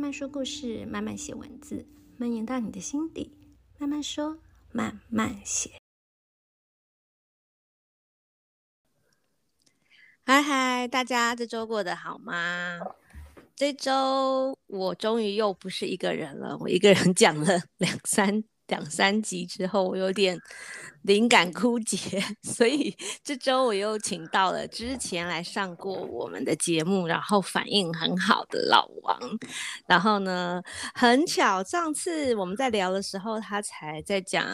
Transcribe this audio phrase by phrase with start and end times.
[0.00, 1.84] 慢慢说故事，慢慢写文字，
[2.16, 3.36] 蔓延到你的心底。
[3.76, 4.38] 慢慢说，
[4.72, 5.72] 慢慢写。
[10.24, 12.80] 嗨嗨，大家这周过得好吗？
[13.54, 20.40] 这周我终于又不是一个人了，我一个人讲了两三两三集之后，我有点。
[21.02, 29.18] 灵感枯竭， 所以这周我又请到了之前来上过我们的节目，然后反应很好的老王。
[29.86, 30.62] 然后呢，
[30.94, 34.44] 很巧，上次我们在聊的时候，他才在讲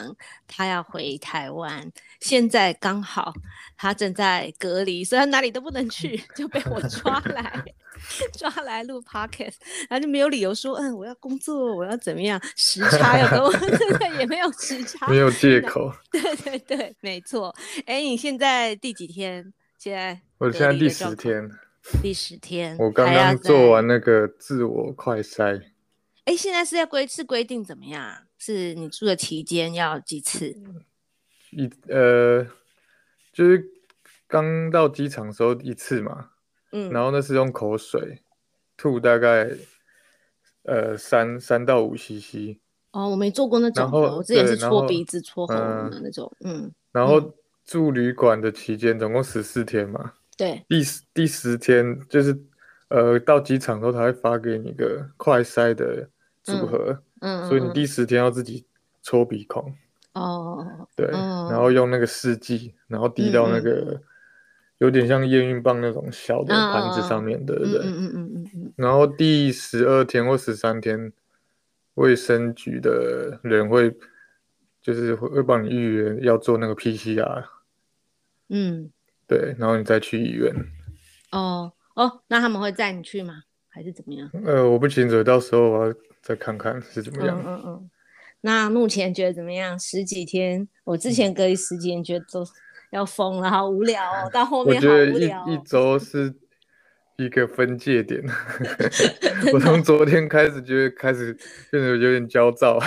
[0.46, 1.90] 他要回台湾，
[2.20, 3.32] 现在刚好
[3.76, 7.64] 他正在隔离，所以他哪里都不能去， 就被我抓来。
[8.38, 9.54] 抓来录 podcast，
[9.88, 12.40] 然后就没有理由说，嗯，我要工作，我要怎么样？
[12.54, 13.52] 时差有多，
[14.18, 15.92] 也没有时差，没有借口。
[16.10, 17.54] 对 对对，没错。
[17.86, 19.52] 哎，你现在第几天？
[19.78, 21.50] 现在我现在第十天。
[22.02, 22.76] 第十天。
[22.78, 25.62] 我刚刚做完那个自我快筛。
[26.24, 28.22] 哎，现在是要规是规定怎么样？
[28.38, 30.54] 是你住的期间要几次？
[31.52, 32.46] 一呃，
[33.32, 33.64] 就是
[34.26, 36.30] 刚到机场的时候一次嘛。
[36.72, 38.20] 嗯，然后那是用口水
[38.76, 39.48] 吐大概
[40.64, 42.58] 呃三三到五 CC。
[42.90, 46.30] 哦，我没做过那种，我之前是搓鼻子、搓喉咙的那种。
[46.40, 50.14] 嗯，然后住旅馆的期间总共十四天嘛。
[50.36, 52.38] 对，第十第十天就是
[52.88, 56.08] 呃到机场之后他会发给你一个快筛的
[56.42, 58.66] 组合，嗯，所以你第十天要自己
[59.02, 59.74] 搓鼻孔。
[60.14, 64.00] 哦，对，然后用那个试剂，然后滴到那个。
[64.78, 67.78] 有点像验孕棒那种小的盘子上面，对不对？
[67.78, 71.12] 嗯嗯嗯嗯，然后第十二天或十三天，
[71.94, 73.96] 卫生局的人会
[74.82, 77.44] 就是会会帮你预约要做那个 PCR。
[78.50, 78.90] 嗯，
[79.26, 80.54] 对，然后你再去医院。
[81.32, 83.42] 哦哦，那他们会载你去吗？
[83.68, 84.30] 还是怎么样？
[84.44, 87.42] 呃，我不清楚，到时候我要再看看是怎么样。
[87.44, 87.90] 嗯嗯嗯。
[88.42, 89.78] 那目前觉得怎么样？
[89.78, 92.44] 十几天，我之前隔离十几天觉得都。
[92.96, 94.30] 要疯了，好无聊哦！
[94.32, 95.44] 到后面好无聊哦。
[95.44, 96.34] 我觉得一一周是
[97.18, 98.24] 一个分界点。
[99.52, 101.36] 我从昨天开始觉得开始
[101.70, 102.78] 变得有点焦躁。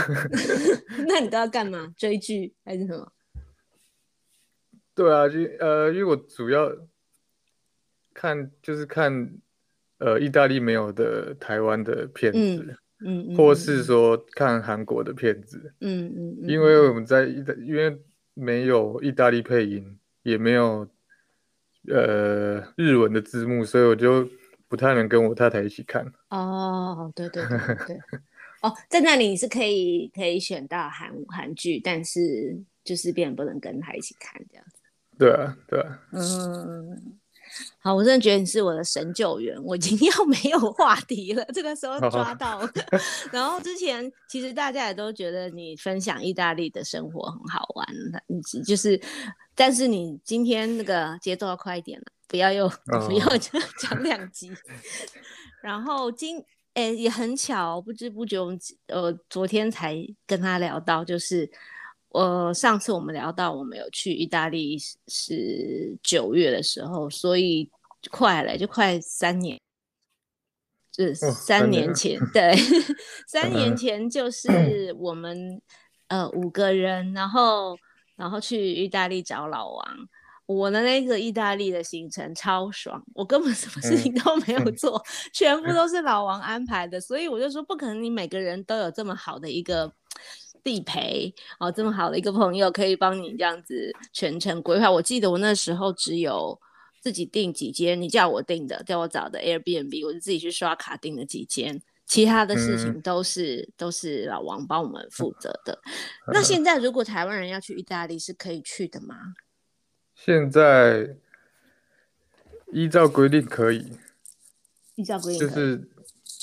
[1.08, 1.94] 那你都要干嘛？
[1.96, 3.12] 追剧还是什么？
[4.96, 6.72] 对啊，就呃，因为我主要
[8.14, 9.31] 看就是看
[10.00, 12.75] 呃意大利没有的台湾的片子，
[13.06, 17.96] 嗯或是说看韩国的片子，嗯嗯，嗯，因为我们在意大，因为。
[18.36, 20.88] 没有意大利配音，也没有
[21.88, 24.28] 呃日文的字幕，所以我就
[24.68, 26.06] 不太能跟我太太一起看。
[26.30, 27.57] 哦，对对对
[27.88, 28.00] 对，
[28.62, 34.81] 哦，在那里你是可以可以选到韩韩剧，但是就是别人不能跟他一起看这样子。
[35.18, 36.00] 对啊，对啊。
[36.12, 37.19] 嗯。
[37.80, 42.72] 好，我真的觉得你是我的神救援，我已经 要没有话题了，这个时候抓到了。
[43.31, 47.88] 然后之前其实大家也都觉得你分享意大利的生活很好玩，
[48.28, 49.00] 你就是，
[49.56, 54.52] 但是你今天那个节奏要快一点了，不要又不要讲两集。
[55.62, 56.40] 然后今
[56.74, 59.96] 哎、欸、也很巧，不知不觉我们呃昨天才
[60.28, 61.50] 跟他聊到，就是。
[62.09, 64.78] 呃，上次我们聊到我们有去意大利
[65.08, 67.70] 是九月的时候，所以
[68.09, 69.62] 快了，就快三年，
[70.92, 72.56] 就是三年前，哦、 对，
[73.30, 75.62] 三年前就是我们
[76.08, 77.78] 呃五个人，然后
[78.16, 79.86] 然后去意大利找老王。
[80.48, 89.94] 我的那个意大利的行程超爽，我根本什么事情都没有做，嗯、全部都是老王安排的，所以我就说不可能，你每个人都有这么好的一个。
[90.64, 94.90] 地陪哦，这么好的一个朋友可以帮你这样子全程规划。
[94.92, 96.59] 我记得我那时候只有
[97.02, 105.80] 自己订几间，你叫我订的，叫我找的 Airbnb，我就自己去刷卡订了几间，其他的事情都是、嗯、都是老王帮我们负责的。
[105.86, 109.16] 嗯、那现在如果台湾人要去意大利是可以去的吗？
[110.14, 111.16] 现在
[112.74, 113.94] 依照规定可以，
[114.96, 115.89] 依照规定就是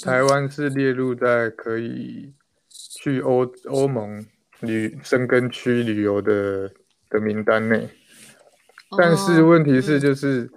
[0.03, 2.33] 台湾是列入在可以。
[3.07, 4.27] 去欧欧盟
[4.59, 6.69] 旅生根区旅游的
[7.09, 7.89] 的名单内，
[8.99, 10.51] 但是问题是就是，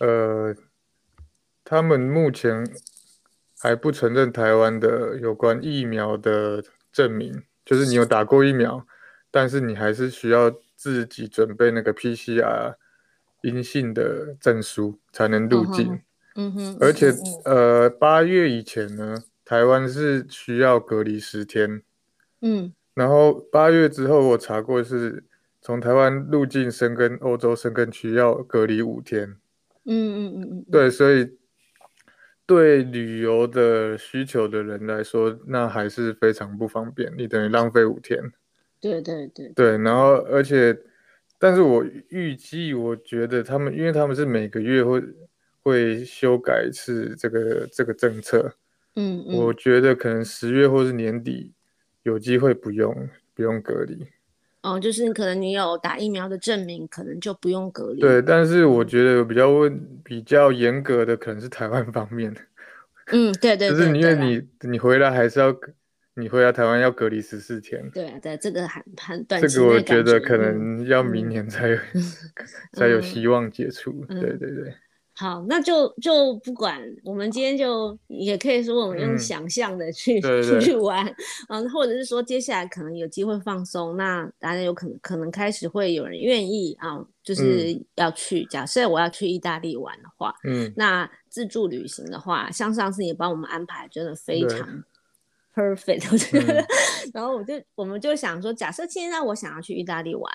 [0.00, 0.56] 呃，
[1.62, 2.66] 他们目前
[3.60, 8.86] 还不承认台湾的有关疫苗的证明，就是你有打过疫苗，
[9.30, 12.76] 但是你还是需要自己准备那个 PCR
[13.42, 16.00] 阴性的证书才能入境。
[16.34, 17.12] 嗯哼，而且
[17.44, 19.22] 呃，八月以前呢。
[19.44, 21.82] 台湾是需要隔离十天，
[22.40, 25.24] 嗯，然后八月之后我查过是
[25.60, 29.36] 从台湾入境生根欧洲生根区要隔离五天，
[29.84, 31.36] 嗯嗯嗯嗯，对，所以
[32.46, 37.12] 对旅游的需求的人来说，那还是非常不方便。
[37.16, 38.32] 你等于浪费五天。
[38.80, 39.48] 对对对。
[39.54, 40.78] 对，然后而且，
[41.38, 45.02] 但是我预计，我觉得他们，因为他们是每个月会
[45.62, 48.54] 会修改一次这个这个政策。
[48.96, 49.36] 嗯，嗯。
[49.36, 51.52] 我觉得可能十月或是年底
[52.02, 54.06] 有机会不用不用隔离。
[54.62, 58.00] 哦，就是可能你有打疫苗的证明，可能就不用隔离。
[58.00, 62.34] 对，但是我觉得比较问比较严格的可能是台湾方面。
[63.08, 65.54] 嗯，对对对， 就是因为你你回来还是要，
[66.14, 67.90] 你回来台湾要隔离十四天。
[67.90, 69.38] 对啊，对，这个很很短。
[69.42, 72.02] 这个我觉得可能要明年才有、嗯、
[72.72, 74.06] 才有希望解除。
[74.08, 74.72] 嗯、对对对。
[75.16, 81.06] 好，那就就不管，我们今天就也可以说，我们用想象的去、嗯、出 去玩，
[81.48, 88.40] 嗯，或者是说接下来可能有机会放松，那大家有可能可能开始会有人愿意啊，就是要去。
[88.40, 94.82] 嗯、假设我要去意大利玩的话，嗯，那自助旅行的话，像上次你帮我们安排，真的非常
[95.54, 96.66] perfect，我觉得。
[97.14, 100.32] 然后我就我们就想说，假设现在我想要去意大利玩。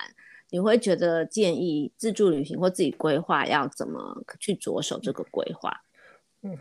[0.52, 5.72] 你会觉得建议自助旅行或自己规划要怎么去着手这个规划？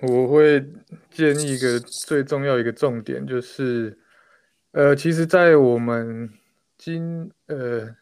[0.02, 0.62] 我会
[1.10, 3.98] 建议一个最重要一个重点就是，
[4.72, 6.28] 呃，其实，在我们
[6.76, 7.96] 今呃，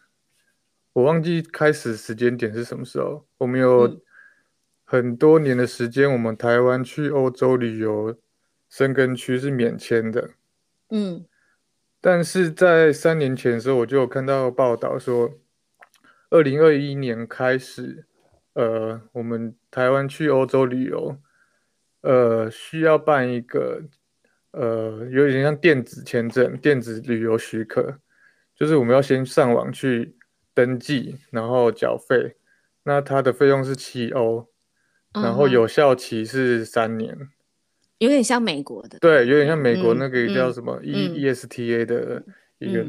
[0.93, 4.01] 我忘记开始时间点是什么时候，我们有
[4.85, 8.17] 很多年的时间，我们台湾去欧洲旅游
[8.69, 10.31] 生根区是免签的，
[10.91, 11.27] 嗯，
[12.01, 15.39] 但是在三年前的时候，我就有看到报道说。
[16.29, 18.05] 二零二一年开始，
[18.55, 21.17] 呃，我们台湾去欧洲旅游，
[22.01, 23.83] 呃，需要办一个，
[24.51, 27.99] 呃，有点像电子签证、电子旅游许可，
[28.57, 30.17] 就是我们要先上网去
[30.53, 32.37] 登记，然后缴费，
[32.83, 34.49] 那它的费用是七欧，
[35.15, 37.29] 然后有效期是三年，嗯，
[37.99, 42.25] 有点像美国的，对，有点像美国那个叫什么 E ESTA 的
[42.59, 42.85] 一个。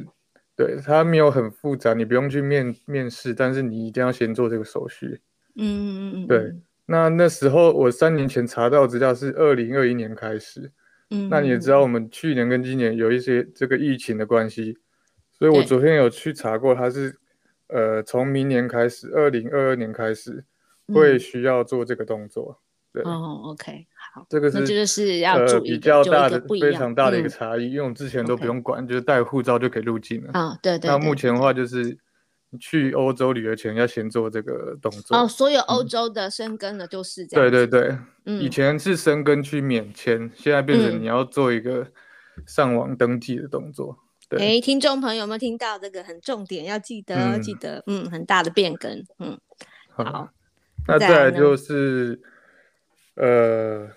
[0.57, 5.21] 嗯对，它没有很复杂，你不用去面面试，但是你一定要先做这个手续。
[5.55, 6.53] 嗯嗯嗯对，
[6.87, 10.71] 那那时候我三年前查到资料是二零二一年开始。
[11.11, 11.29] 嗯。
[11.29, 14.77] 那你也知道，我们去年跟今年有一些这个疫情的关系，
[15.37, 17.15] 所以我昨天有去查过，它是
[17.67, 20.43] 呃从明年开始，二零二二年开始
[20.87, 22.59] 会需要做这个动作。
[22.91, 23.03] 对。
[23.03, 23.55] 哦
[24.29, 30.31] 这个是就是要注意、呃、比较大的、非常大的一个差异，嗯、因为我们之前都不用管.就是带护照就可以入境了。
[30.33, 30.91] 啊、哦，对对，对。
[30.91, 31.97] 那目前的话，就是
[32.59, 35.17] 去欧洲旅游前要先做这个动作。
[35.17, 37.51] 哦，所有欧洲的生根的都是这样。
[37.51, 41.87] 对对对，嗯，以前是生根去免签，现在变成你要做一个
[42.45, 43.97] 上网登记的动作。
[44.31, 46.65] 嗯、对，哎，听众朋友有没有听到这个很重点？
[46.65, 49.37] 要记得、嗯、记得，嗯，很大的变更，嗯，
[49.89, 50.03] 好。
[50.03, 50.29] 好
[50.89, 52.17] 那再来就是，
[53.17, 53.89] 呃。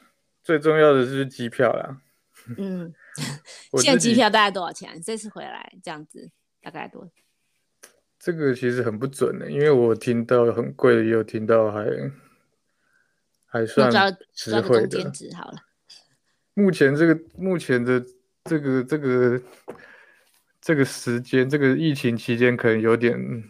[0.43, 2.01] 最重要的是机票啦。
[2.57, 2.93] 嗯，
[3.79, 5.01] 现在机票大概多少钱？
[5.01, 6.31] 这次回来这样子
[6.63, 7.09] 大概多？
[8.19, 11.87] 这个其实很不准的，因为我听到很贵的，也有听到还
[13.47, 13.93] 还算
[14.35, 15.05] 实惠的。
[15.37, 15.59] 好了，
[16.55, 18.03] 目前这个目前的
[18.45, 19.41] 这个这个
[20.61, 23.45] 这个时间，这个疫情期间，可能有点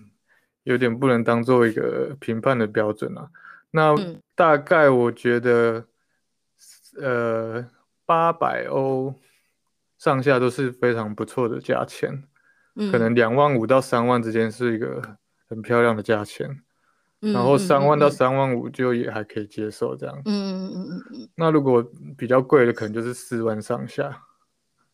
[0.65, 3.31] 有点不能当做一个评判的标准啊。
[3.71, 3.95] 那
[4.41, 5.87] 大概我觉得。
[7.01, 7.65] 呃，
[8.05, 9.15] 八百欧
[9.97, 12.25] 上下都是非常不错的价钱，
[12.75, 15.01] 嗯，可能两万五到三万之间是一个
[15.49, 16.61] 很漂亮的价钱，
[17.23, 21.29] 嗯，然后三万到三万五就也还可以接受这样，嗯嗯嗯嗯嗯。
[21.37, 21.81] 那如果
[22.19, 24.25] 比较贵的，可能就是四万上下，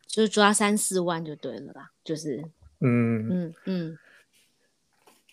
[0.07, 2.45] 就是抓三四万就对了啦，就是，
[2.81, 3.99] 嗯嗯嗯，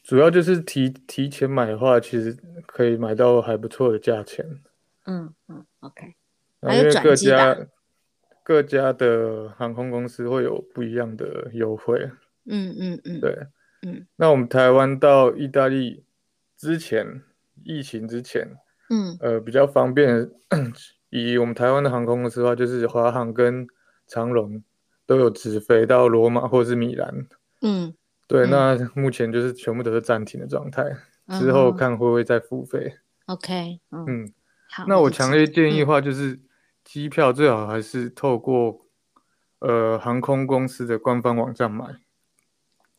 [0.04, 4.46] 主要就是提提前买的话，其实可以买到还不错的价钱，
[5.06, 6.14] 嗯嗯，OK。
[6.62, 7.58] 因为各家
[8.44, 12.10] 各家的航空公司会有不一样的优惠。
[12.46, 13.48] 嗯嗯嗯，对，
[13.82, 14.06] 嗯。
[14.18, 16.04] 那我们台湾到意大利
[16.58, 17.22] 之前，
[17.64, 18.48] 疫情之前，
[18.90, 20.30] 嗯，呃，比较方便。
[21.10, 23.68] 以我们台湾的航空公司的话，就是华航跟
[24.08, 24.64] 长荣
[25.06, 27.28] 都有直飞到罗马或是米兰。
[27.62, 27.94] 嗯，
[28.28, 28.48] 对。
[28.48, 30.84] 那目前就是全部都是暂停的状态，
[31.40, 32.96] 之后看会不会再付费。
[33.28, 34.32] OK，嗯，
[34.70, 34.86] 好。
[34.88, 36.40] 那我强烈建议的话就是。
[36.86, 38.86] 机票最好还是透过
[39.60, 41.86] 呃航空公司的官方网站买。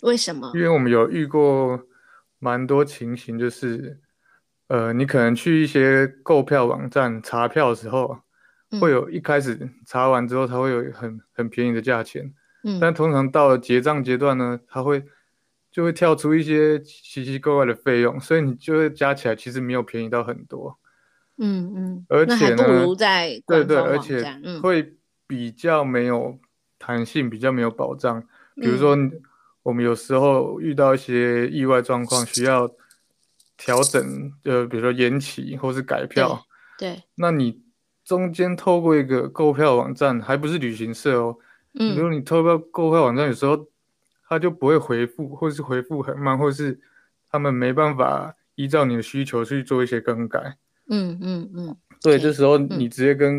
[0.00, 0.50] 为什么？
[0.54, 1.78] 因为我们有遇过
[2.38, 4.00] 蛮多情形，就是
[4.68, 8.20] 呃你可能去一些购票网站查票的时候，
[8.70, 15.04] 嗯，会有一开始查完之后，它会有很很便宜的价钱，嗯，但通常到了结账阶段呢，它会
[15.74, 20.78] 就会跳出一些奇奇怪怪的费用，所以你就会加起来其实没有便宜到很多。
[21.36, 22.86] 嗯嗯，而且呢，
[23.44, 24.24] 对对，而且
[24.62, 24.94] 会
[25.26, 26.38] 比较没有
[26.78, 28.20] 弹性，比较没有保障。
[28.54, 28.96] 嗯、比如说，
[29.64, 32.70] 我们有时候遇到一些意外状况，需要
[33.56, 36.40] 调整，呃，比如说延期或是改票，
[36.78, 37.60] 对，对，那你
[38.04, 41.36] 中间透过一个购票网站，还不是旅行社哦，
[41.76, 43.66] 嗯，比如你透过购票网站，有时候
[44.34, 46.80] 他就不会回复，或是回复很慢，或是
[47.30, 50.56] 他们没办法依照你的需求去做一些更改。
[50.88, 53.36] 嗯嗯嗯，对，这时候你直接跟、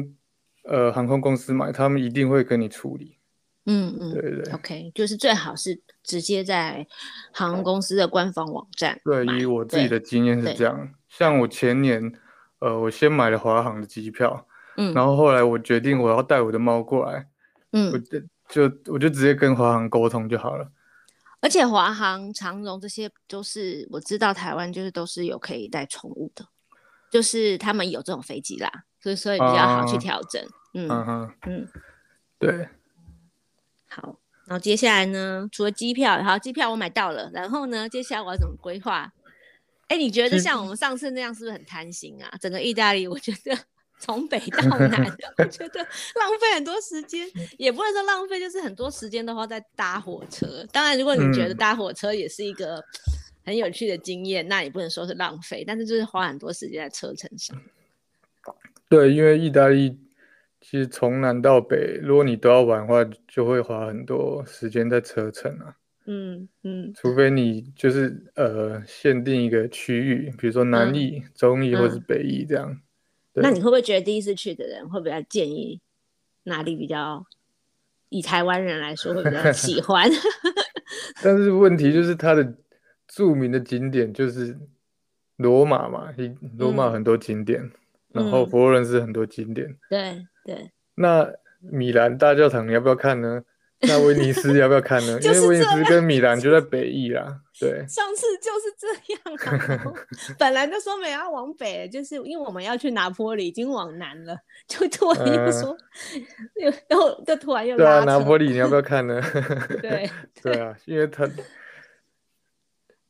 [0.63, 3.17] 嗯、呃航空公司买，他们一定会跟你处理。
[3.65, 6.87] 嗯嗯，对对，OK，就是最好是直接在
[7.33, 8.97] 航空公司的官方网站。
[9.03, 10.89] 对，以我自己的经验是这样。
[11.09, 12.13] 像我前年，
[12.59, 14.47] 呃，我先买了华航的机票，
[14.77, 17.27] 嗯，然后后来我决定我要带我的猫过来，
[17.73, 20.71] 嗯，我就就我就直接跟华航沟通就好了。
[21.45, 26.43] 而且华航、长荣这些都是我知道台湾就是都是有可以带宠物的。
[27.11, 30.43] 就是他们有这种飞机啦，所以所以比较好去调整。
[30.73, 31.67] 嗯嗯嗯，
[32.39, 32.67] 对。
[33.87, 39.13] 好，然后接下来呢，除了机票，好，机票我买到了，然后呢，接下来我要怎么规划？
[39.87, 42.35] 哎，你觉得像我们上次那样是不是很贪心啊？
[42.41, 43.55] 整个意大利，我觉得
[43.97, 50.65] 从北到南，我觉得浪费很多时间，也不能说浪费，就是很多时间的话在搭火车。
[50.71, 52.83] 当然，如果你觉得搭火车也是一个。
[53.47, 57.55] 很有趣的经验，那也不能说是浪费，但是就是花很多时间在车程上。
[58.89, 59.99] 对，因为意大利
[60.59, 65.77] 其实从南到北，如果你都要玩的话，就会花很多时间在车程啊。
[66.07, 66.91] 嗯嗯。
[66.95, 72.81] 除非你就是呃限定一个区域，比如说南翼、嗯、中翼或是北翼这样、嗯。
[73.35, 75.79] 那你会不会觉得第一次去的人会比较建议
[76.43, 77.25] 哪里比较？
[78.09, 80.09] 以台湾人来说会比较喜欢？
[81.21, 82.55] 但是问题就是它的。
[83.07, 84.57] 著名的景点就是
[85.37, 86.11] 罗马嘛，
[86.57, 87.71] 罗马很多景点，嗯、
[88.13, 89.77] 然后佛罗伦斯很多景点。
[89.89, 90.71] 对对。
[90.95, 93.43] 那米兰大教堂你要不要看呢？
[93.87, 95.19] 那威尼斯要不要看呢？
[95.21, 97.41] 因为威尼斯跟米兰就在北翼啦。
[97.59, 97.85] 对。
[97.87, 99.93] 上次就是这样啊，
[100.39, 105.75] 本来就说没要往北，就是因为我们要去拿坡里，已经往南了，就突然又说，
[106.55, 109.21] 又、呃、又就突然又对啊，拿坡里你要不要看呢？
[109.81, 110.09] 对
[110.41, 111.29] 对啊，因为他。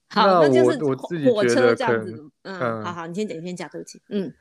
[0.08, 4.34] 好，那就是我自己觉得这样子，嗯，好好，你先讲，你先讲，对不起，嗯，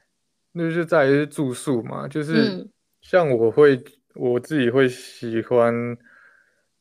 [0.53, 2.69] 那就是在于住宿嘛，就是
[3.01, 5.75] 像我会、嗯、我自己会喜欢，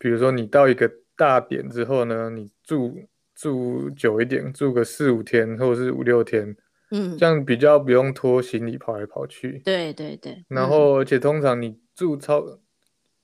[0.03, 2.93] 比如说你到一个大点之后呢，你住
[3.33, 6.53] 住久一点，住个四五天或者是五六天，
[6.91, 12.43] 嗯，这样比较不用拖行李跑来跑去，对对对，然后而且通常你住超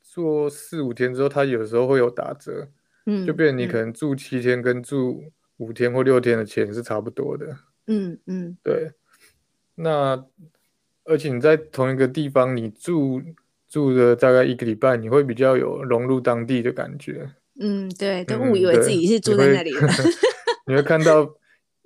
[0.02, 2.70] 住四五天之后，它有时候会有打折，
[3.06, 5.22] 嗯，就变成你可能住七天跟住
[5.58, 7.58] 五天或六天的钱是差不多的，
[7.88, 8.94] 嗯嗯，对。
[9.76, 10.26] 那
[11.04, 13.22] 而且你在同一个地方，你住
[13.70, 17.30] 住了大概一个礼拜，你会比较有融入当地的感觉。
[17.60, 19.82] 嗯，对，都误以为自己是住在那里了。
[19.82, 20.12] 嗯、你，会
[20.68, 21.30] 你会看到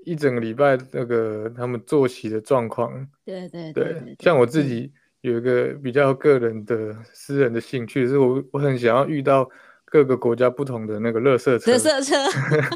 [0.06, 3.08] 一整个礼拜那个他们作息的状况。
[3.26, 4.16] 对对对，对。
[4.20, 9.50] 像我自己有一个比较个人的私人的兴趣，是我我很想要遇到
[9.84, 11.72] 各个国家不同的那个乐色车。
[11.72, 12.16] 乐色车。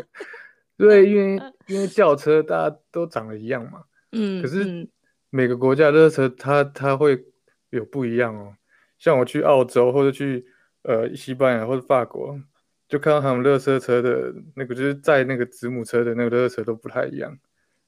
[0.75, 4.87] 对，因为 因为轿车大家都长得一样嘛，嗯，可是
[5.29, 7.23] 每个国家的车它它会
[7.69, 8.53] 有不一样哦。
[8.97, 10.45] 像我去澳洲或者去
[10.83, 12.39] 呃西班牙或者法国，
[12.87, 17.37] 就看到他们垃圾车的那个就是载那个子母车的那个垃圾车都不太一样，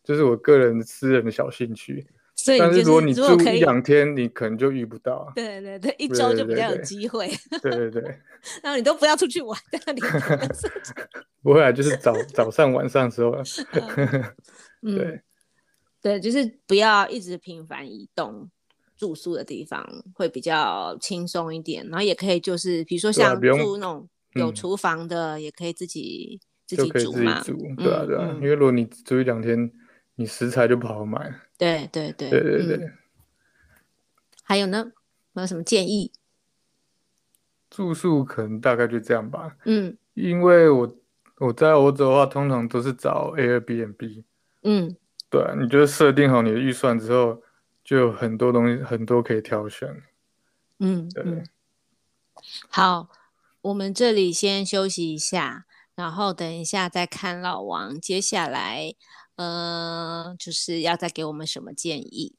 [0.03, 2.07] 就是我个人私人的小兴趣。
[2.35, 5.29] 所以但是如果你住一两天，你可能就遇不到。
[5.35, 7.29] 对对对，一周就比较有机会。
[7.61, 8.01] 对对对，
[8.63, 10.01] 然后你都不要出去玩，在那里。
[11.43, 13.31] 不会啊，就是早早上晚上的时候。
[14.83, 15.21] 嗯、对
[16.01, 18.49] 对，就是不要一直频繁移动
[18.99, 21.83] 住宿的地方，会比较轻松一点。
[21.87, 27.41] 然后也可以就是，比如说像住那种有厨房的，也可以自己、嗯、自己煮嘛。
[27.41, 29.71] 自己煮，对啊对啊、嗯，因为如果你住一两天。
[30.19, 31.33] 你食材就不好买。
[31.57, 32.93] 对对对对对对、嗯。
[34.43, 34.91] 还有呢？
[35.31, 36.11] 有什么建议？
[37.69, 39.55] 住宿可能大概就这样吧。
[39.63, 40.97] 嗯，因为我
[41.37, 44.25] 我在欧洲的话，通常都是找 Airbnb。
[44.63, 44.93] 嗯，
[45.29, 47.41] 对，你就设定好你的预算之后，
[47.89, 50.03] 就有很多东西很多可以挑选。
[50.77, 51.23] 嗯，对。
[51.23, 51.43] 嗯、
[52.69, 53.09] 好，
[53.61, 55.65] 我们这里先休息一下，
[55.95, 58.93] 然后等一下再看老王接下来。
[59.37, 62.35] 呃，就是要再给我们什么建议？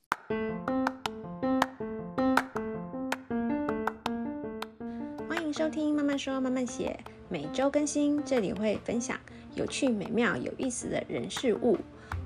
[5.29, 9.19] 欢迎收听《慢慢说慢慢写》，每周更新，这里会分享
[9.57, 11.77] 有趣、美妙、有意思的人事物。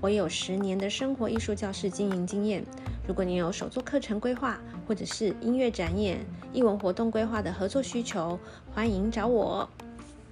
[0.03, 2.63] 我有十年的生活艺术教室经营经验，
[3.07, 4.59] 如果你有手作课程规划，
[4.89, 8.41] 或者是音乐展演、艺文活动规划的合作需求，
[8.73, 9.69] 欢迎找我。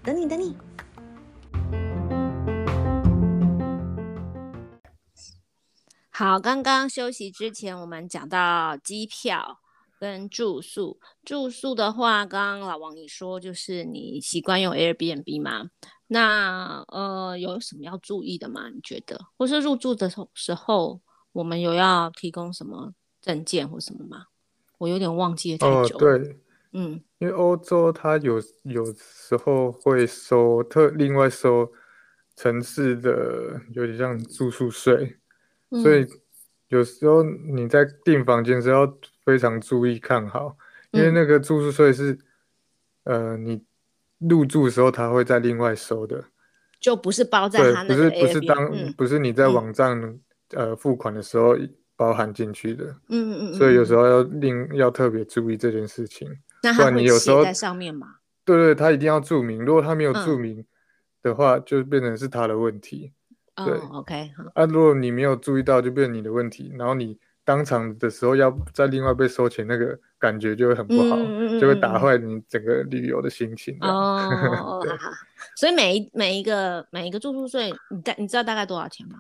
[0.03, 0.57] 等你，等你。
[6.09, 9.59] 好，刚刚休息之前，我们讲到机票
[10.01, 10.99] 跟住宿。
[11.23, 15.69] 住宿的话，刚刚老王你说，就是你习惯用 Airbnb 吗？
[16.07, 18.71] 那呃，有什么要注意的吗？
[18.71, 21.03] 你觉得，或是入住的时候？
[21.33, 24.27] 我们有要提供什么证件或什么吗？
[24.79, 26.07] 我有点忘记了太久了。
[26.07, 26.37] 哦，对，
[26.73, 31.73] 嗯，因为欧洲它有有时候会收特另外收
[32.35, 35.17] 城市的有点像住宿税，
[35.71, 36.05] 嗯，所以
[36.69, 40.57] 有时候你在订房间时要非常注意看好，
[40.91, 42.19] 因为那个住宿税是，
[43.05, 43.63] 嗯，呃你
[44.19, 46.25] 入住的时候他会再另外收的，
[46.81, 50.19] 就不是包在他那个不是不是当，嗯，不是你在网站。
[50.57, 51.57] 嗯呃，付款的时候
[51.97, 56.29] 包含进去的，嗯嗯嗯，所以有时候要另要特别注意这件事情。
[56.63, 58.07] 那他会写在上面吗？
[58.45, 59.65] 对对，他一定要注明。
[59.65, 60.65] 如果他没有注明
[61.23, 63.13] 的话，嗯、就变成是他的问题。
[63.57, 64.45] 对、哦、OK 好。
[64.55, 66.73] 啊，如果你没有注意到，就变成你的问题。
[66.79, 73.77] 然后你当场的时候要再另外被收钱，那个感觉就会很不好，嗯、就会打坏你整个旅游的心情。
[73.81, 74.93] 哦， 对
[75.57, 79.19] 所以每一每一个每一个住宿税，你大你知道大概多少钱吗？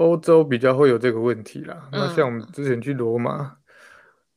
[0.00, 1.88] 欧洲比较会有这个问题啦。
[1.92, 3.58] 嗯、那像我们之前去罗马，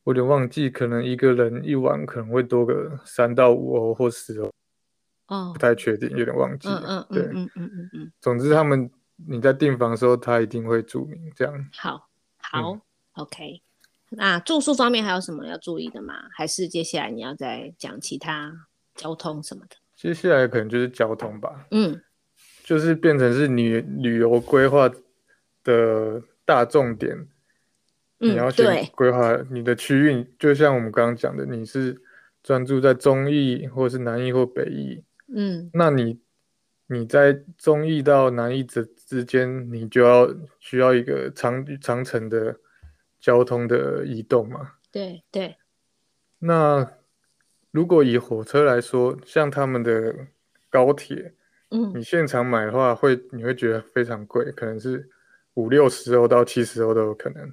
[0.04, 4.52] 我有点忘记，可能一个人一晚可能会多个三到五欧或十欧。
[5.28, 6.82] 哦，不太确定，有点忘记了。
[6.86, 8.12] 嗯嗯，对，嗯嗯嗯嗯。
[8.20, 8.90] 总之，他们
[9.26, 11.68] 你在订房的时候，他一定会注明这样。
[11.72, 12.80] 好，好、嗯、
[13.14, 13.62] ，OK。
[14.10, 16.12] 那住宿方面还有什么要注意的吗？
[16.36, 18.52] 还是接下来你要再讲其他
[18.94, 19.76] 交通什么的？
[19.96, 21.66] 接下来可能就是交通吧。
[21.70, 21.98] 嗯，
[22.62, 24.90] 就是变成是你旅游规划。
[25.64, 27.26] 的大重点，
[28.18, 32.00] 你要先规划你的区域，就像我们刚刚讲的，你是
[32.42, 35.02] 专注在中义，或是南义或北义，
[35.34, 36.20] 嗯，那你
[36.86, 42.60] 你在中义到南义之之间，你就要需要一个长长程的
[43.18, 44.72] 交通的移动嘛？
[44.92, 45.56] 对对。
[46.38, 46.86] 那
[47.70, 50.14] 如果以火车来说，像他们的
[50.68, 51.34] 高铁，
[51.70, 55.10] 嗯，你现场买的话会，会你会觉得非常贵，可能是。
[55.54, 57.52] 五六十欧到七十欧都有可能，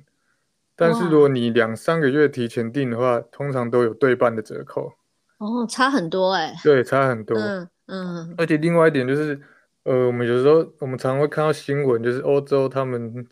[0.76, 4.94] 但是如果你两三个月提前订的话，通常都有对半的折扣。
[5.38, 6.56] 哦，差很多哎、欸。
[6.64, 7.38] 对，差很多。
[7.38, 8.36] 嗯嗯。
[8.38, 9.40] 而且另外一点就是，
[9.84, 13.28] 呃，我们有时候我们常会看到新闻，就是欧洲他们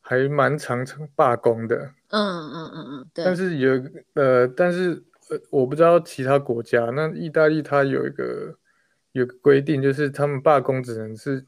[0.00, 1.76] 还蛮常常罢工的。
[2.08, 3.24] 嗯嗯嗯嗯，对。
[3.24, 3.82] 但是有
[4.14, 8.54] 呃，但是呃，我不知道其他国家，那意大利它有一个
[9.12, 11.46] 有个规定，就是他们罢工只能是。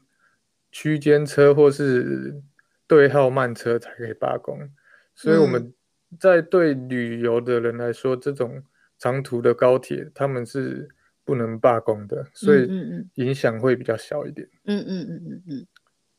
[0.71, 2.41] 区间车或是
[2.87, 4.69] 对号慢车才可以罢工，
[5.13, 5.73] 所以我们
[6.19, 8.63] 在对旅游的人来说，这种
[8.97, 10.89] 长途的高铁他们是
[11.23, 12.67] 不能罢工的，所以
[13.15, 14.47] 影响会比较小一点。
[14.65, 15.67] 嗯嗯嗯嗯嗯。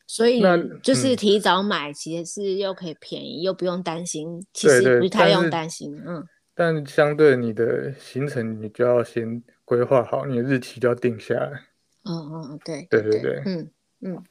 [0.07, 0.43] 所以
[0.83, 6.03] 就是提早买，其实是又可以便宜，又不用担心，其实不太用担心。
[6.07, 6.27] 嗯。
[6.55, 11.63] 但相对你的行程，你就要先规划好，你的日期就要定下来。
[12.05, 14.23] 嗯嗯，对对对对，嗯嗯。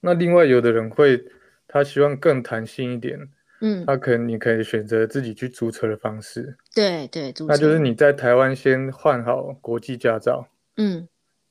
[0.00, 1.22] 那另外有的人会，
[1.68, 3.28] 他希望更弹性一点，
[3.60, 11.08] 嗯，他可能你可以选择自己去租车的方式，对对，租车，那就是你在台湾先换好国际驾照，嗯，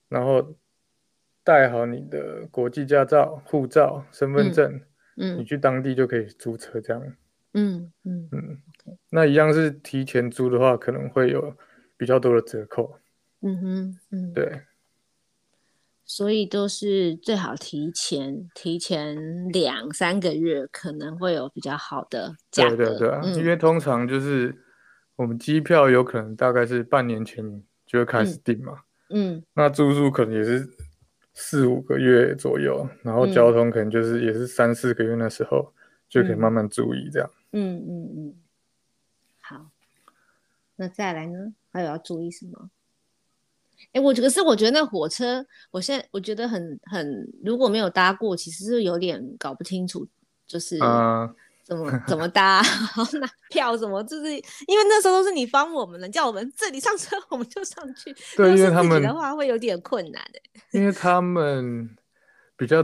[0.09, 0.55] 然后
[1.43, 4.81] 带好你的国际驾照、护照、身份证，
[5.17, 7.01] 嗯，你去当地就可以租车这样，
[7.53, 8.29] 嗯嗯。
[8.31, 8.57] 嗯，
[9.11, 11.55] 那一样是提前租的话，可能会有
[11.97, 12.97] 比较多的折扣，
[13.41, 14.61] 嗯哼，嗯，对。
[16.11, 19.15] 所以都是最好提前，提前
[19.49, 22.75] 两三个月可能会有比较好的价格。
[22.75, 24.57] 对对对啊，嗯，因为通常就是
[25.15, 28.73] 我们机票有可能大概是半年前就会开始订嘛，
[29.09, 30.67] 嗯，嗯，那住宿可能也是
[31.33, 35.71] 四五个月左右，然后交通可能就是也是三四个月那时候
[36.09, 37.29] 就可以慢慢注意这样。
[37.51, 38.35] 嗯嗯嗯，
[39.41, 39.69] 好，
[40.75, 41.53] 那再来呢？
[41.71, 42.71] 还有要注意什么？
[43.91, 50.07] 哎，我可是我觉得那火车，我现在我觉得很很，如果没有搭过，其实是有点搞不清楚，
[50.45, 50.77] 就是
[51.63, 52.07] 怎么、uh...
[52.07, 58.15] 怎么搭，然后拿票什么，就是因为那时候都是你帮我们的，叫我们这里上车我们就上去。
[58.35, 60.61] 对，因为他们的话会有点困难哎。
[60.71, 61.89] 因为他们
[62.55, 62.83] 比较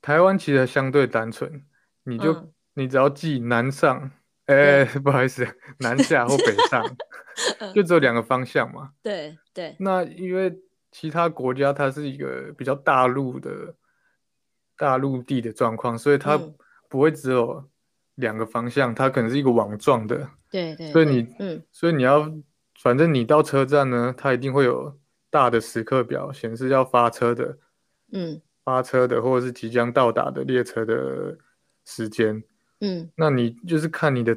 [0.00, 1.64] 台湾其实相对单纯，
[2.04, 4.10] 你就、嗯、你只要记南上。
[4.46, 5.46] 哎、欸，不好意思，
[5.78, 6.84] 南下或北上，
[7.72, 8.90] 就只有两个方向嘛。
[9.00, 9.76] 对对。
[9.78, 10.58] 那因为
[10.90, 13.74] 其他国家它是一个比较大陆的
[14.76, 16.38] 大陆地的状况，所以它
[16.88, 17.64] 不会只有
[18.16, 22.30] 两个方向，它可能是一个网状的，对对，所以你嗯，所以你要，
[22.80, 24.98] 反正你到车站呢，它一定会有
[25.30, 27.58] 大的时刻表显示要发车的，
[28.12, 31.38] 嗯，发车的或者是即将到达的列车的
[31.86, 32.42] 时间，
[32.80, 34.36] 嗯，那你就是看你的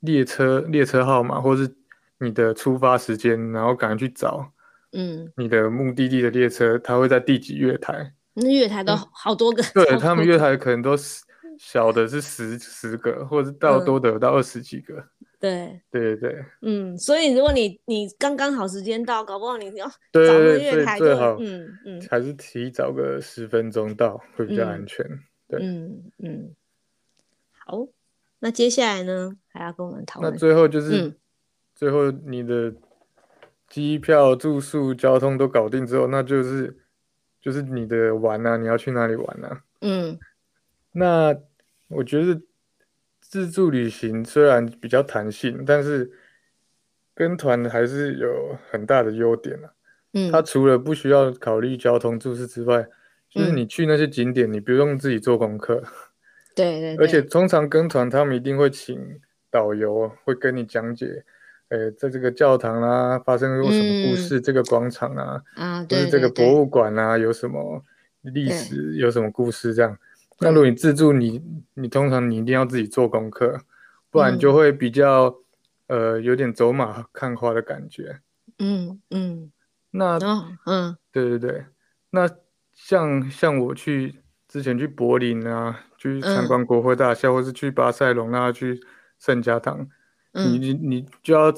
[0.00, 1.74] 列车列车号码或是
[2.18, 4.52] 你的出发时间，然后赶快去找，
[4.94, 8.12] 嗯，你的目的地的列车它会在第几月台？
[8.34, 11.22] 那月台都好多个，嗯、对他们月台可能都十
[11.58, 15.04] 小的是十十个，或者是到多的有到二十几个。
[15.38, 25.04] 对对对对，嗯，所以如果你你刚刚好时间到，搞不好你要找个月台最好，嗯嗯，还是提早个十分钟到会比较安全。
[25.04, 26.54] 嗯、对，嗯嗯，
[27.66, 27.86] 好，
[28.38, 30.32] 那接下来呢还要跟我们讨论。
[30.32, 31.14] 那最后就是、嗯、
[31.74, 32.72] 最后你的
[33.74, 36.78] 机票、住宿、交通都搞定之后，那就是
[37.40, 39.64] 就是你的玩啊，你要去哪里玩啊？
[39.80, 40.18] 嗯，
[40.92, 41.36] 那
[41.88, 42.40] 我觉得。
[43.26, 46.08] 自助旅行虽然比较弹性，但是
[47.16, 49.72] 跟团还是有很大的优点啊。
[50.12, 52.86] 嗯，它除了不需要考虑交通、住宿之外，
[53.28, 55.82] 就是你去那些景点，你不用自己做功课。
[56.54, 56.96] 对 对。
[56.96, 61.24] 而且通常跟团，他们一定会请导游，会跟你讲解，
[61.74, 67.82] 呃，在这个教堂啊发生过什么故事，这个广场啊，啊，就是这个博物馆啊有什么
[68.22, 69.98] 历史，有什么故事这样。
[70.38, 73.60] 那如果你自助你，你你通常你一定要自己做功课，
[74.08, 75.34] 不然就会比较、
[75.88, 78.20] 嗯、呃有点走马看花的感觉。
[78.60, 79.50] 嗯嗯。
[79.90, 81.64] 那、哦、嗯，对对对。
[82.10, 82.30] 那
[82.72, 88.80] 像像我去之前去柏林啊，去参观国会大厦、嗯，或是去巴塞隆纳去
[89.18, 89.88] 圣家堂，嗯、
[90.34, 91.52] 你你你就要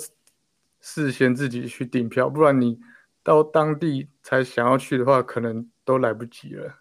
[0.81, 2.79] 事先自己去订票，不然你
[3.23, 6.75] 到当地才想要去的话，可能都来不及了。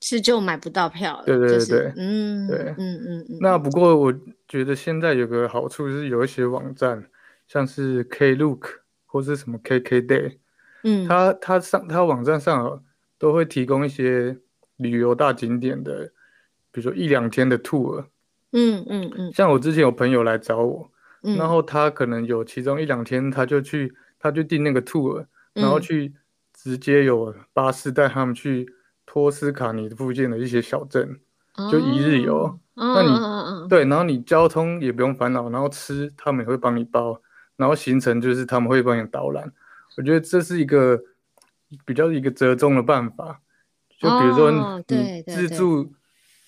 [0.00, 1.24] 是就买不到票了。
[1.26, 3.38] 对对对，就是、嗯，对，嗯嗯嗯。
[3.40, 4.14] 那不过我
[4.48, 7.10] 觉得现在有个好处是，有一些网站，
[7.46, 8.62] 像是 Klook
[9.04, 10.38] 或是什么 KKday，
[10.84, 12.82] 嗯，它它上它网站上
[13.18, 14.38] 都会提供一些
[14.76, 16.06] 旅游大景点的，
[16.72, 18.06] 比如说一两天的 tour。
[18.52, 19.32] 嗯嗯嗯。
[19.34, 20.89] 像我之前有朋友来找我，
[21.22, 26.12] 嗯、然后他可能有其中一两天，他就去他就订那个 tour，然后去
[26.52, 28.66] 直接有巴士带他们去。
[29.12, 31.18] 托斯卡尼附近的一些小镇，
[31.68, 32.44] 就一日游。
[32.74, 37.20] 哦、那你、哦、对，然后你交通也不用烦恼，然后吃他们也会帮你包，
[37.56, 39.52] 然后行程就是他们会帮你导览。
[39.96, 41.02] 我觉得这是一个
[41.84, 43.40] 比较一个折中的办法。
[43.98, 44.52] 就比如说
[44.86, 45.80] 你自助，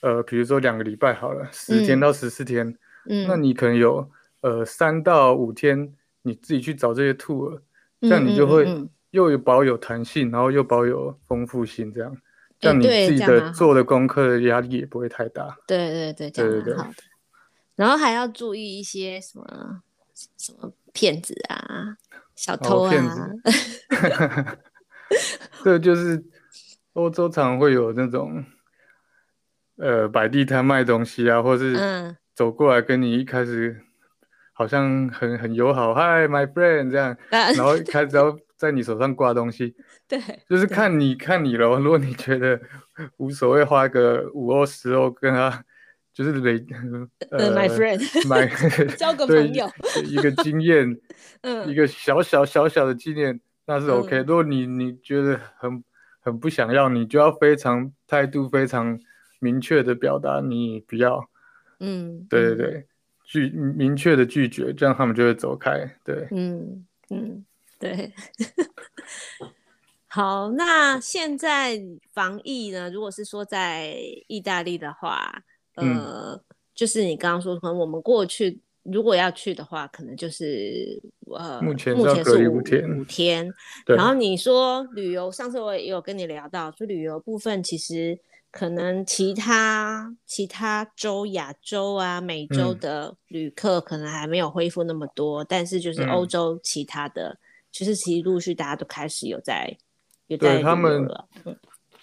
[0.03, 2.79] 哦、呃，比如说两个礼拜好了，十天到十四天，
[3.11, 4.09] 嗯，那你可能有
[4.43, 7.61] 呃三到五天你自己去找这些 tour，
[8.01, 12.17] 这样你就会又有保有弹性，然后又保有丰富性，这样。
[12.61, 15.59] 像你自己的做的功课的压力也不会太大。
[15.67, 17.03] 对对对，这样蛮好的。
[17.75, 19.83] 然后还要注意一些什么
[20.15, 21.97] 什么骗子啊、
[22.37, 22.95] 小偷啊。
[22.95, 24.59] 哦、
[25.65, 26.25] 对，就是
[26.93, 28.45] 欧洲常会有那种
[29.77, 33.83] 呃摆地摊卖东西啊，或是走过来跟你一开始
[34.53, 38.37] 好像很很友好、嗯、，Hi my friend 这样， 然后一开始要。
[38.63, 39.75] 在你手上挂东西，
[40.07, 41.81] 对，就是看你看你咯。
[41.81, 42.61] 如果你觉得
[43.17, 45.65] 无所谓，花个五欧十欧跟他，
[46.15, 46.65] 就是累
[47.33, 48.47] 呃、uh,，my friend， 买
[48.95, 49.69] 交个朋友，
[50.05, 50.97] 一个经验，
[51.41, 54.27] 嗯，一个小小小小的纪念，那是 OK、嗯。
[54.29, 55.83] 如果你你觉得很
[56.21, 58.97] 很不想要，你就要非常态度非常
[59.41, 61.29] 明确的表达你不要，
[61.81, 62.87] 嗯，对对对，
[63.33, 67.45] 拒明确的拒绝，这样他们就会走开，对，嗯嗯。
[67.79, 68.13] 对，
[70.07, 72.89] 好，那现在防疫呢？
[72.89, 73.93] 如果是说在
[74.29, 75.43] 意大利的话，
[75.75, 76.41] 呃，嗯、
[76.77, 83.53] 就是你刚刚说，可能我们过去如果要去的话，可能就是呃，目前目前是五天，五天。
[83.87, 88.17] 然后你说旅游，上次我也有跟你聊到，就旅游部分，其实
[88.53, 97.37] 可能其他其他州、亚洲啊、美洲的旅客可能还没有恢复那么多，嗯、但是就是欧洲其他的。
[97.73, 99.75] 就是其实陆续大家都开始有在
[100.27, 101.09] 有在他们，
[101.47, 101.57] 嗯，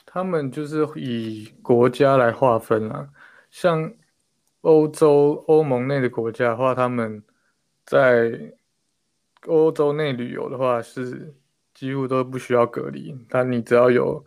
[0.03, 3.07] 他们就是以国家来划分啊。
[3.51, 3.93] 像
[4.61, 7.21] 欧洲欧盟内的国家的话，他们
[7.85, 8.51] 在
[9.45, 11.31] 欧洲内旅游的话是
[11.75, 13.15] 几乎都不需要隔离。
[13.29, 14.25] 但你只要有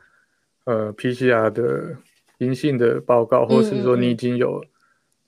[0.62, 1.96] 呃 PCR 的
[2.42, 4.64] 阴性的报告，或是说你已经有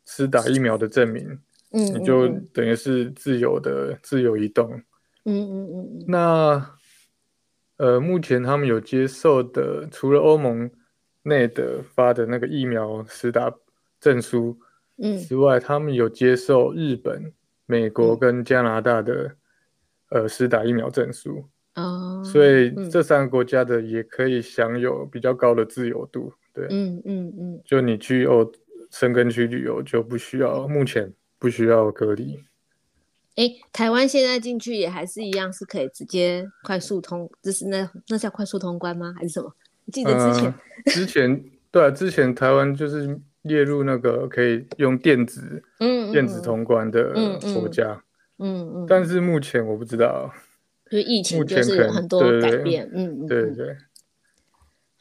[0.05, 1.38] 施打疫苗的证明，
[1.70, 4.83] 嗯，你就等于是自由的自由移动。
[5.24, 6.77] 嗯嗯嗯嗯，那
[7.77, 10.70] 呃，目前他们有接受的，除了欧盟
[11.22, 13.53] 内的发的那个疫苗施打
[14.00, 14.59] 证书，
[14.98, 17.33] 嗯，之外，他们有接受日本、
[17.66, 19.37] 美国跟加拿大的、
[20.11, 21.48] 嗯、呃施打疫苗证书。
[21.77, 26.33] 哦，所以这三个国家的也可以享有比较高的自由度。
[26.55, 28.51] 对，嗯嗯嗯，就你去哦
[28.90, 32.45] 深根区旅游就不需要，目前不需要隔离。
[33.35, 39.12] 哎，台湾现在进去也还是一样，是可以直接快速通，就是那那叫快速通关吗？
[39.17, 39.53] 还是什么？
[39.93, 47.12] 记得之前，呃、之前对啊，之前台湾就是列入那个可以用电子，嗯，电子通关的
[47.53, 48.01] 国家，
[48.38, 50.33] 嗯嗯，嗯，但是目前我不知道，
[50.90, 53.77] 因为疫情就是有很多改变，嗯嗯，对对，对，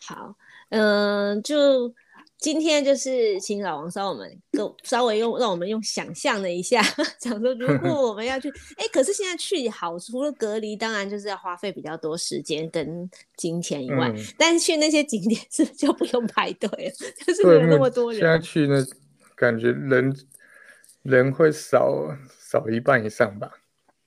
[0.02, 0.36] 好，
[0.74, 1.94] 嗯、呃，就。
[2.40, 6.82] 今天就是请老王稍我们够稍微用让我们用想象了一下，
[7.18, 16.92] 想说如果我们要去，哎、欸，可是现在去好除了隔离，当然就是要花费比较多时间跟金钱以外，嗯， 但是去那些景点是不是就不用排队了？
[17.26, 18.20] 就是没有那么多人。
[18.20, 18.86] 现在去呢，
[19.38, 20.14] 感觉人
[21.04, 23.50] 人会少少一半以上吧。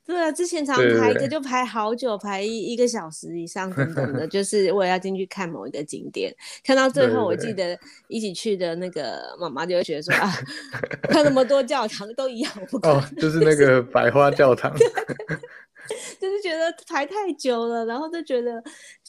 [0.07, 10.33] 对啊，之前常排个就排好久，排一一个小时以上等等的， 就是我也要进去看某一个景点，看到最后，我记得一起去的那个妈妈就会觉得说啊，
[11.11, 12.87] 看那么多教堂都一样，我不。
[12.87, 14.73] 哦，就是那个百花教堂，
[16.21, 18.63] 就是觉得排太久了，然后就觉得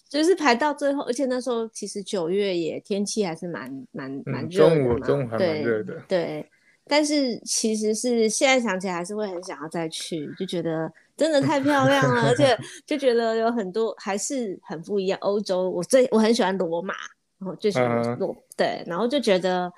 [0.10, 6.50] 就是排到最后，而且那时候其实九月也天气还是蛮蛮蛮热的嘛，中午中午还蛮热的，对。
[6.88, 15.20] 对但是其实是现在想起来还是会很想要再去，就觉得真的太漂亮了，而且 就觉得有很多还是很不一样。
[15.22, 16.94] 欧洲我最我很喜欢罗马，
[17.40, 18.38] 然后最喜欢罗、uh.
[18.56, 19.72] 对，然后就觉得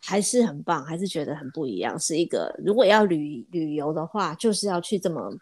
[0.00, 1.98] 还是很棒，还是觉得很不一样。
[1.98, 5.36] 是一个如果要旅旅游的话，就是要去这么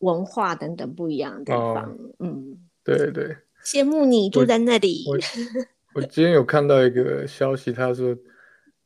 [0.00, 1.96] 文化等等不一样的地方。
[1.96, 2.12] Uh.
[2.18, 5.04] 嗯，对对，羡慕你住在那里。
[5.08, 5.14] 我，
[5.94, 8.16] 我，我今天有看到一个消息，他说。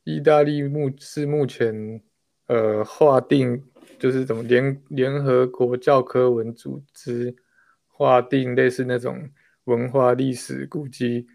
[0.03, 2.01] 意大利目是目前，
[2.47, 3.63] 呃，划定
[3.99, 7.35] 就是怎么联联合国教科文组织
[7.87, 9.29] 划定类似那种
[9.65, 11.27] 文化历史古迹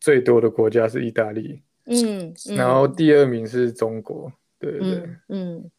[0.00, 5.70] 最多的国家是意大利，嗯，嗯，然后第二名是中国，对对对，嗯，嗯，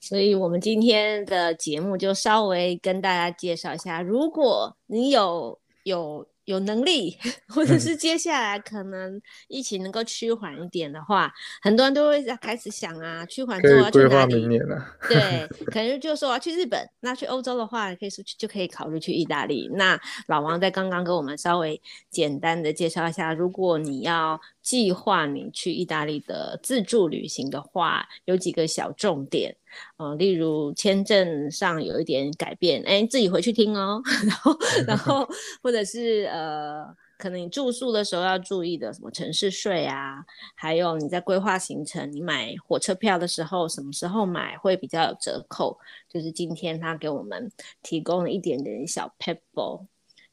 [0.00, 6.26] 所以我们今天的节目就稍微跟大家介绍一下，如果你有有。
[6.48, 7.14] 有能力，
[7.48, 14.58] 或者是接下来可能疫情能够趋缓一点的话，嗯，很多人都会开始想啊，趋缓之后要去哪里？
[14.72, 19.68] 啊，对， 可能就说我要去日本，那去欧洲的话，可以说就可以考虑去意大利。
[19.74, 21.78] 那老王在刚刚跟我们稍微
[22.10, 29.54] 简单的介绍一下，如果你要计划你去意大利的自助旅行的话，有几个小重点。
[29.96, 34.00] 呃，例如签证上有一点改变，哎，自己回去听哦。
[34.26, 35.28] 然后，然后
[35.62, 36.84] 或者是呃，
[37.18, 45.78] 可能你住宿的时候要注意的，什么城市税啊，还有你在规划行程，你买火车票的时候，什么时候买会比较有折扣？
[46.08, 47.50] 就是今天他给我们
[47.82, 49.86] 提供了一点点小撇步。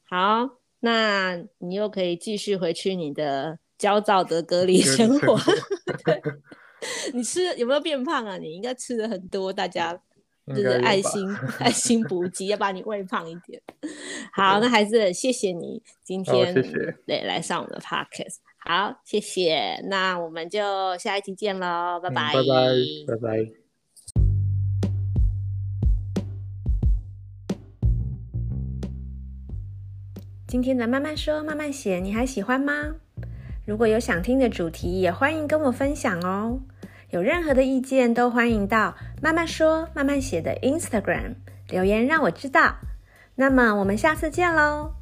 [0.08, 0.48] 好，
[0.80, 5.36] 那你又可以继续回去你的焦躁的隔离生活。
[6.04, 6.22] 对。
[7.14, 8.36] 你吃有没有变胖啊？
[8.38, 9.98] 你应该吃的很多，大家
[10.48, 13.60] 就是爱心 爱心补给，要把你喂胖一点。
[14.32, 16.54] 好，那还是谢谢你今天
[17.06, 18.36] 对、哦、来上我们的 podcast。
[18.58, 19.80] 好，谢谢。
[19.88, 22.68] 那我们就下一期见喽，拜拜，拜拜，
[23.08, 23.52] 拜拜。
[30.48, 32.96] 今天的慢慢说慢慢写，你还喜欢吗？
[33.66, 36.60] 如果有想听的主题，也欢迎跟我分享哦。
[37.10, 41.34] 有任何的意见，都欢迎到慢慢说慢慢写的 Instagram
[41.68, 42.76] 留言，让我知道。
[43.34, 44.95] 那么我们下次见喽。